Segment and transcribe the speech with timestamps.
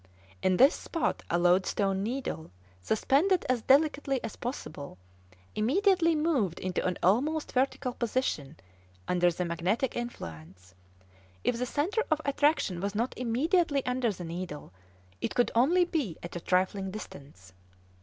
[0.41, 2.49] In this spot a loadstone needle,
[2.81, 4.97] suspended as delicately as possible,
[5.53, 8.57] immediately moved into an almost vertical position
[9.07, 10.73] under the magnetic influence;
[11.43, 14.73] if the centre of attraction was not immediately under the needle,
[15.21, 17.53] it could only be at a trifling distance.